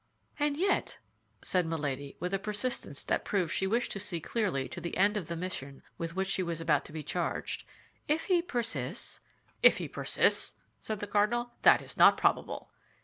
[0.39, 0.97] "And yet,"
[1.43, 5.15] said Milady, with a persistence that proved she wished to see clearly to the end
[5.15, 7.65] of the mission with which she was about to be charged,
[8.07, 9.19] "if he persists?"
[9.61, 11.51] "If he persists?" said the cardinal.
[11.61, 12.71] "That is not probable."